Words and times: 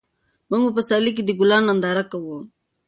موږ 0.49 0.61
په 0.65 0.71
پسرلي 0.77 1.11
کې 1.15 1.23
د 1.25 1.31
ګلانو 1.39 1.67
ننداره 1.69 2.03
کوو. 2.11 2.37